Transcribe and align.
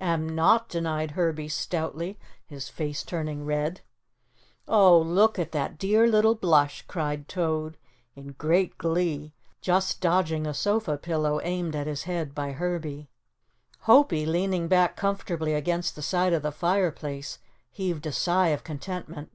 "Am 0.00 0.28
not," 0.28 0.68
denied 0.68 1.12
Herbie 1.12 1.48
stoutly, 1.48 2.18
his 2.44 2.68
face 2.68 3.02
turning 3.02 3.46
red. 3.46 3.80
"Oh, 4.66 4.98
look 4.98 5.38
at 5.38 5.52
the 5.52 5.74
little 5.80 6.34
dear 6.34 6.40
blush," 6.42 6.82
cried 6.86 7.26
Toad 7.26 7.78
in 8.14 8.32
great 8.32 8.76
glee, 8.76 9.32
just 9.62 10.02
dodging 10.02 10.42
the 10.42 10.52
sofa 10.52 10.98
pillow 10.98 11.40
aimed 11.40 11.74
at 11.74 11.86
his 11.86 12.02
head 12.02 12.34
by 12.34 12.52
Herbie. 12.52 13.08
Hopie, 13.86 14.26
leaning 14.26 14.68
back 14.68 14.94
comfortably 14.94 15.54
against 15.54 15.96
the 15.96 16.02
side 16.02 16.34
of 16.34 16.42
the 16.42 16.52
fireplace, 16.52 17.38
heaved 17.70 18.04
a 18.04 18.12
sigh 18.12 18.48
of 18.48 18.62
contentment. 18.64 19.30